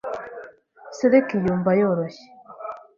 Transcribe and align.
Silk 0.99 1.29
yumva 1.43 1.71
yoroshye. 1.79 2.25